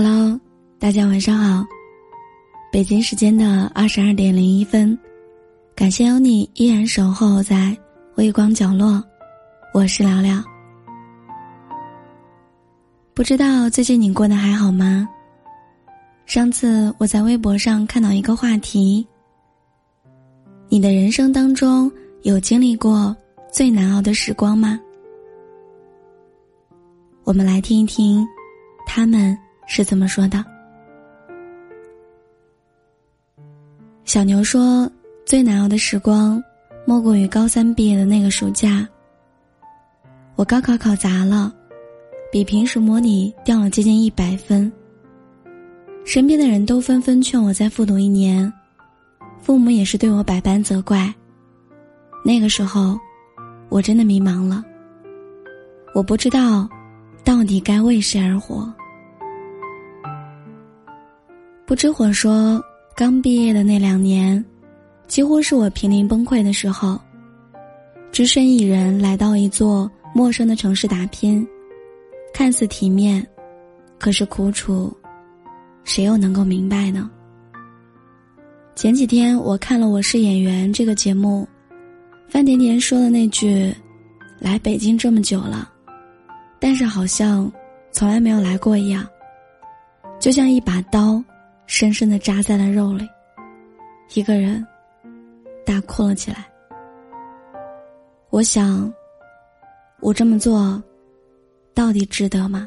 [0.00, 0.40] Hello，
[0.78, 1.66] 大家晚上好。
[2.70, 4.96] 北京时间的二十二点零一分，
[5.74, 7.76] 感谢有你依然守候在
[8.14, 9.02] 微光角落，
[9.74, 10.40] 我是聊聊。
[13.12, 15.08] 不知道最近你过得还好吗？
[16.26, 19.04] 上次我在微博上看到一个话题：
[20.68, 21.90] 你的人生当中
[22.22, 23.16] 有经历过
[23.52, 24.78] 最难熬的时光吗？
[27.24, 28.24] 我们来听一听，
[28.86, 29.36] 他们。
[29.68, 30.44] 是怎么说的？
[34.04, 34.90] 小牛说
[35.26, 36.42] ：“最难熬的时光，
[36.86, 38.88] 莫过于高三毕业的那个暑假。
[40.34, 41.54] 我高考考砸了，
[42.32, 44.72] 比平时模拟掉了接近一百分。
[46.06, 48.50] 身边的人都纷纷劝我再复读一年，
[49.42, 51.12] 父母也是对我百般责怪。
[52.24, 52.98] 那个时候，
[53.68, 54.64] 我真的迷茫了。
[55.94, 56.66] 我不知道，
[57.22, 58.72] 到底该为谁而活。”
[61.68, 62.58] 不知火说，
[62.96, 64.42] 刚毕业的那两年，
[65.06, 66.98] 几乎是我濒临崩溃的时候。
[68.10, 71.46] 只身一人来到一座陌生的城市打拼，
[72.32, 73.24] 看似体面，
[73.98, 74.90] 可是苦楚，
[75.84, 77.10] 谁又能够明白呢？
[78.74, 81.46] 前几天我看了《我是演员》这个节目，
[82.30, 83.70] 范甜甜说的那句
[84.40, 85.70] ：“来北京这么久了，
[86.58, 87.52] 但是好像
[87.92, 89.06] 从来没有来过一样，
[90.18, 91.22] 就像一把刀。”
[91.68, 93.06] 深深的扎在了肉里，
[94.14, 94.66] 一个人
[95.66, 96.46] 大哭了起来。
[98.30, 98.92] 我想，
[100.00, 100.82] 我这么做，
[101.74, 102.66] 到底值得吗？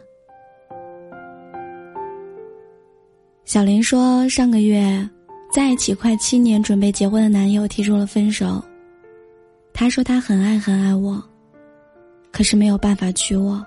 [3.43, 5.09] 小林说，上个月
[5.51, 8.63] 在一起快七年、准备结婚的男友提出了分手。
[9.73, 11.21] 他说他很爱很爱我，
[12.31, 13.65] 可是没有办法娶我，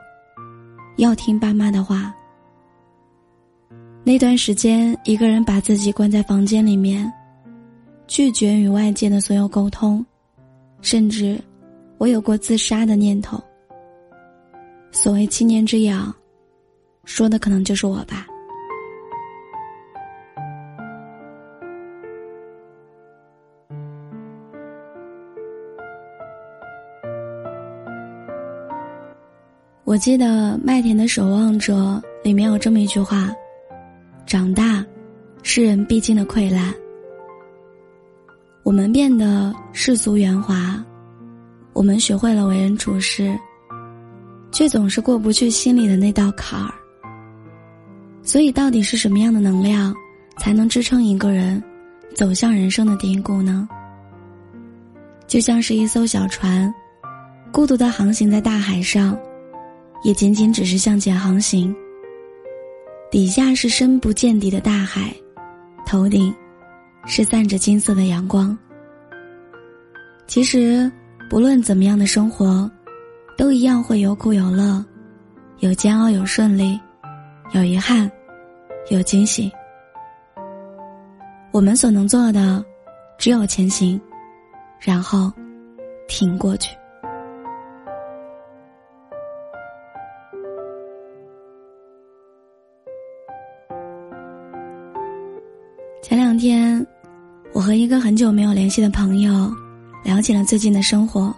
[0.97, 2.15] 要听爸妈的话。
[4.07, 7.11] 那段时间，一个人把自己关在房间里面，
[8.07, 10.05] 拒绝与外界的所有沟通，
[10.83, 11.41] 甚至
[11.97, 13.43] 我有过自杀的念头。
[14.93, 16.15] 所谓七年之痒，
[17.07, 18.27] 说的可能就是我吧。
[29.85, 30.27] 我记得
[30.63, 31.75] 《麦田的守望者》
[32.23, 33.35] 里面有这么一句话。
[34.27, 34.85] 长大，
[35.43, 36.73] 是人必经的溃烂。
[38.63, 40.83] 我们变得世俗圆滑，
[41.75, 43.39] 我们学会了为人处事，
[44.51, 46.73] 却总是过不去心里的那道坎儿。
[48.23, 49.95] 所以，到底是什么样的能量，
[50.39, 51.63] 才能支撑一个人
[52.17, 53.69] 走向人生的低谷呢？
[55.27, 56.73] 就像是一艘小船，
[57.53, 59.19] 孤独的航行在大海上，
[60.03, 61.75] 也仅仅只是向前航行。
[63.15, 65.15] 底下是深不见底的大海，
[65.87, 66.35] 头顶
[67.07, 68.59] 是散着金色的阳光。
[70.27, 70.91] 其实，
[71.31, 72.69] 不论怎么样的生活，
[73.39, 74.85] 都一样会有苦有乐，
[75.61, 76.77] 有煎熬有顺利，
[77.53, 78.11] 有遗憾，
[78.91, 79.49] 有惊喜。
[81.53, 82.65] 我们所能做的，
[83.17, 84.01] 只有前行，
[84.81, 85.33] 然后
[86.09, 86.77] 挺过去。
[96.05, 96.87] 前两天，
[97.55, 99.51] 我和一个很久没有联系的朋友
[100.05, 101.35] 聊起了最近的生活。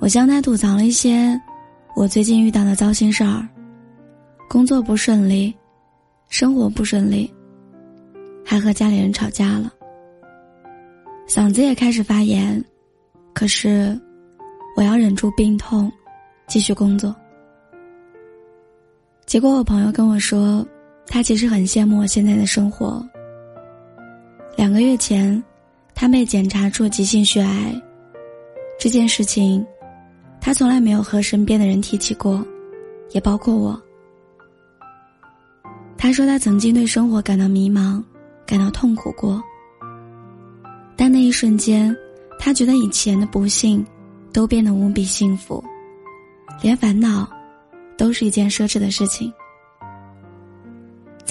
[0.00, 1.40] 我向他吐槽了一些
[1.96, 3.48] 我最近遇到的糟心事儿：
[4.50, 5.56] 工作不顺利，
[6.28, 7.32] 生活不顺利，
[8.44, 9.72] 还和家里人吵架了，
[11.26, 12.62] 嗓子也开始发炎。
[13.32, 13.98] 可是，
[14.76, 15.90] 我要忍住病痛，
[16.46, 17.16] 继续工作。
[19.24, 20.62] 结果，我朋友跟我说。
[21.12, 23.04] 他其实很羡慕我现在的生活。
[24.56, 25.42] 两个月前，
[25.92, 27.74] 他被检查出急性血癌，
[28.78, 29.66] 这件事情，
[30.40, 32.46] 他从来没有和身边的人提起过，
[33.10, 33.78] 也包括我。
[35.98, 38.00] 他说他曾经对生活感到迷茫，
[38.46, 39.42] 感到痛苦过，
[40.96, 41.94] 但那一瞬间，
[42.38, 43.84] 他觉得以前的不幸，
[44.32, 45.62] 都变得无比幸福，
[46.62, 47.28] 连烦恼，
[47.96, 49.32] 都是一件奢侈的事情。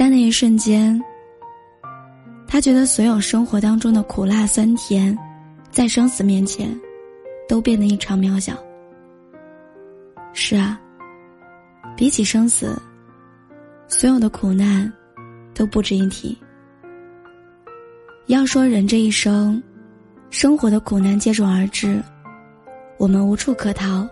[0.09, 0.99] 那一瞬间，
[2.47, 5.17] 他觉得所有生活当中的苦辣酸甜，
[5.71, 6.67] 在生死面前，
[7.47, 8.53] 都变得异常渺小。
[10.33, 10.79] 是啊，
[11.95, 12.75] 比起生死，
[13.87, 14.91] 所有的苦难
[15.53, 16.37] 都不值一提。
[18.27, 19.61] 要说人这一生，
[20.29, 22.01] 生活的苦难接踵而至，
[22.97, 24.07] 我们无处可逃。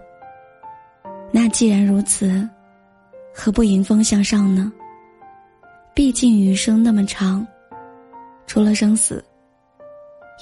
[1.32, 2.48] 那既然如此，
[3.34, 4.72] 何不迎风向上呢？
[5.98, 7.44] 毕竟余生那么长，
[8.46, 9.26] 除了生死，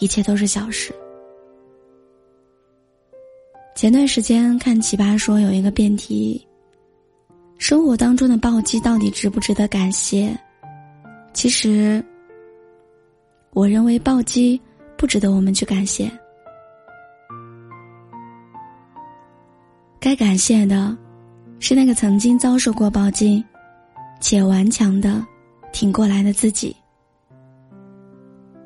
[0.02, 0.94] 一切都是小事。
[3.74, 6.46] 前段时间看奇葩说有一个辩题：
[7.58, 10.38] 生活当中的暴击到底值不值得感谢？
[11.32, 12.04] 其实，
[13.52, 14.60] 我认为暴击
[14.98, 16.12] 不值得我们去感谢。
[20.02, 20.98] 该感谢的，
[21.62, 23.42] 是那个曾经遭受过暴击，
[24.20, 25.26] 且顽强的
[25.76, 26.74] 挺过来的自己。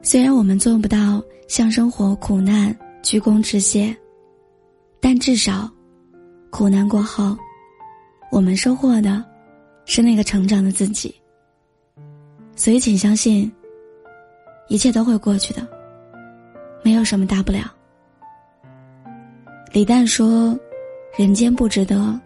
[0.04, 3.98] 虽然我们做不到向生活苦难鞠躬致谢。
[5.02, 5.68] 但至少，
[6.52, 7.36] 苦难过后，
[8.32, 9.24] 我们收获的，
[9.86, 11.16] 是那个成长的自己。
[12.56, 13.50] 所以，请相信，
[14.68, 15.66] 一切都会过去的，
[16.84, 17.74] 没有什么大不了。
[19.72, 20.56] 李诞说
[21.18, 22.20] ：“人间不值得，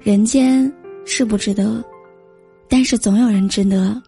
[0.00, 0.72] 人间
[1.04, 1.84] 是不值得，
[2.68, 4.00] 但是总有人值得，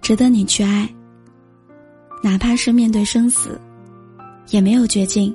[0.00, 0.88] 值得你去爱。
[2.22, 3.60] 哪怕是面对生死，
[4.48, 5.34] 也没有绝境。”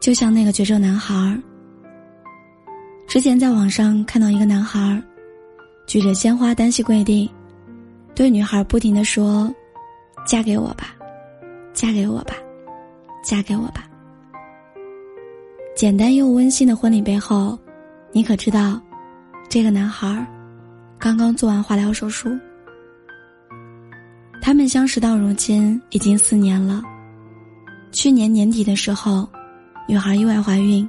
[0.00, 1.42] 就像那个绝症男孩儿。
[3.08, 5.02] 之前在网上看到一个男孩儿，
[5.86, 7.30] 举着鲜花单膝跪地，
[8.14, 9.52] 对女孩不停的说
[10.26, 10.94] ：“嫁给我吧，
[11.72, 12.34] 嫁给我吧，
[13.24, 13.88] 嫁给我吧。”
[15.74, 17.58] 简单又温馨的婚礼背后，
[18.12, 18.80] 你可知道，
[19.48, 20.26] 这个男孩儿
[20.98, 22.30] 刚刚做完化疗手术。
[24.42, 26.82] 他们相识到如今已经四年了，
[27.90, 29.28] 去年年底的时候。
[29.88, 30.88] 女孩意外怀孕，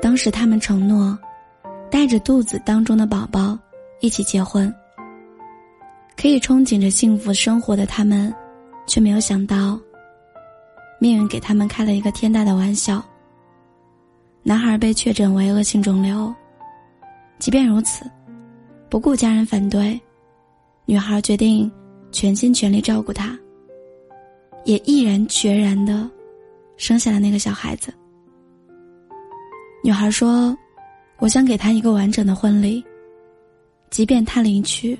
[0.00, 1.18] 当时他们承诺，
[1.90, 3.58] 带着肚子当中的宝宝
[4.00, 4.74] 一起结婚。
[6.16, 8.34] 可以憧憬着幸福生活的他们，
[8.86, 9.78] 却没有想到，
[10.98, 13.04] 命运给他们开了一个天大的玩笑。
[14.42, 16.34] 男孩被确诊为恶性肿瘤，
[17.38, 18.10] 即便如此，
[18.90, 19.98] 不顾家人反对，
[20.84, 21.70] 女孩决定
[22.10, 23.38] 全心全力照顾他，
[24.64, 26.10] 也毅然决然的。
[26.76, 27.92] 生下了那个小孩子。
[29.84, 30.56] 女孩说
[31.20, 32.82] ：“我想给他一个完整的婚礼，
[33.90, 34.98] 即便他离去，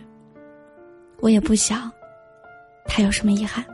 [1.21, 1.91] 我也不想
[2.85, 3.65] 他有什么遗憾。”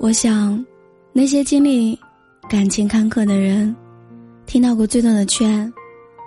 [0.00, 0.64] 我想，
[1.18, 1.98] 那些经历
[2.48, 3.74] 感情坎坷的人，
[4.46, 5.72] 听到过最多的劝，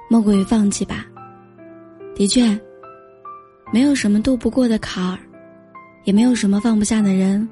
[0.09, 1.05] 莫过于放弃吧。
[2.13, 2.59] 的确，
[3.71, 5.17] 没有什么渡不过的坎儿，
[6.03, 7.47] 也没有什么放不下的人。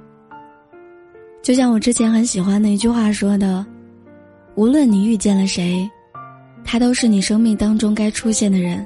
[1.41, 3.65] 就像我之前很喜欢的一句话说的
[4.55, 5.89] ：“无论你遇见了谁，
[6.65, 8.85] 他都是你生命当中该出现的人，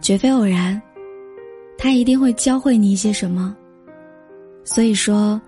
[0.00, 0.82] 绝非偶然。
[1.78, 3.56] 他一定会教会你一些什么。”
[4.66, 5.40] 所以说，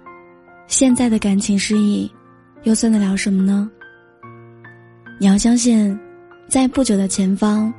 [0.67, 2.11] 现在的感情失意，
[2.63, 3.71] 又算得了什么呢？
[5.21, 5.99] 你要相信，
[6.49, 7.73] 在不久的前方。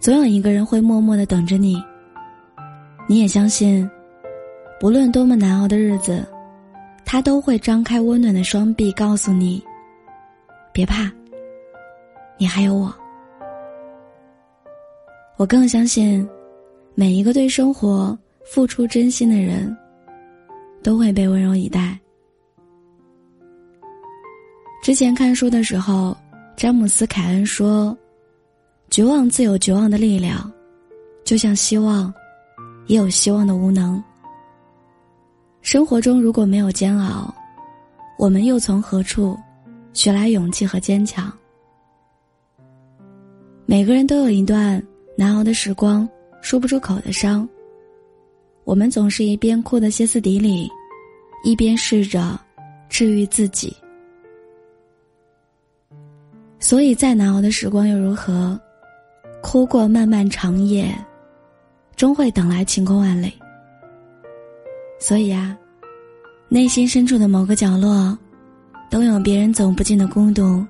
[0.00, 1.80] 总有一个人会默默的等着你。
[3.06, 3.88] 你也相信，
[4.80, 6.26] 不论多么难熬的日子，
[7.04, 9.62] 他都会张开温暖的双臂，告诉你：
[10.72, 11.08] 别怕，
[12.36, 12.92] 你还有我。
[15.36, 16.28] 我更相信，
[16.96, 19.76] 每一个对生活付出真心的人，
[20.82, 21.96] 都会被温柔以待。
[24.82, 26.14] 之前看书的时候，
[26.56, 27.96] 詹姆斯·凯恩说。
[28.90, 30.52] 绝望自有绝望的力量，
[31.24, 32.12] 就像希望，
[32.88, 34.02] 也有希望的无能。
[35.62, 37.34] 生活中如果没有煎熬，
[38.18, 39.38] 我们又从何处
[39.94, 41.32] 学来勇气和坚强？
[43.64, 44.82] 每个人都有一段
[45.16, 46.06] 难熬的时光，
[46.42, 47.48] 说不出口的伤。
[48.64, 50.68] 我们总是一边哭得歇斯底里，
[51.44, 52.38] 一边试着
[52.90, 53.74] 治愈自己。
[56.62, 58.58] 所以，再难熬的时光又如何？
[59.42, 60.96] 哭过漫漫长夜，
[61.96, 63.32] 终会等来晴空万里。
[65.00, 65.58] 所以啊，
[66.48, 68.16] 内心深处的某个角落，
[68.88, 70.64] 都有别人走不进的孤独。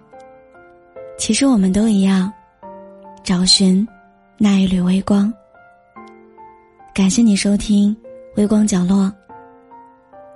[1.19, 2.33] 其实我们都一样，
[3.23, 3.87] 找寻
[4.39, 5.31] 那一缕微光。
[6.95, 7.95] 感谢你收听
[8.37, 9.05] 《微光角落》，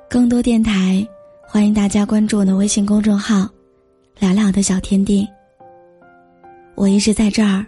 [0.07, 1.05] 更多电台，
[1.49, 3.49] 欢迎大家关注我的微信公众号
[4.21, 5.27] “聊聊的小天地”。
[6.77, 7.67] 我一直在这儿。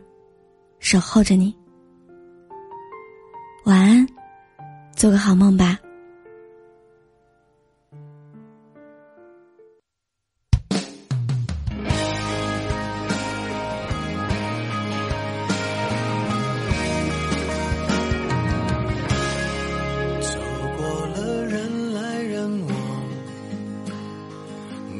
[0.80, 1.52] 守候着你，
[3.64, 4.06] 晚安，
[4.94, 5.76] 做个好梦吧。
[20.20, 20.38] 走
[20.76, 22.76] 过了人来人往，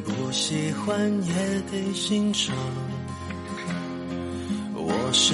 [0.05, 2.53] 不喜欢也得欣赏。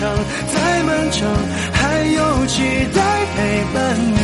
[0.00, 1.28] 再漫长，
[1.72, 3.00] 还有期待
[3.36, 4.23] 陪伴你，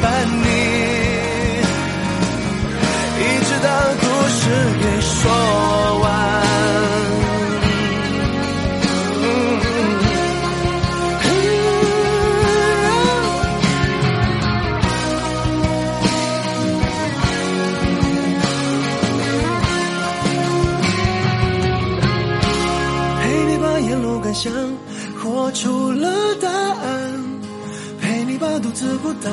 [0.00, 0.46] 伴你
[3.18, 3.68] 一直到
[4.00, 4.40] 故事
[4.80, 5.20] 给说
[6.00, 6.06] 完。
[23.20, 24.52] 陪你把沿路感想
[25.16, 26.08] 活出了
[26.40, 27.32] 答案。
[28.02, 29.32] 陪你把独自孤单